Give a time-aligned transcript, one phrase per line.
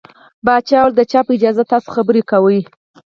[0.45, 2.59] پاچا وويل د چا په اجازه تاسو خبرې کوٸ.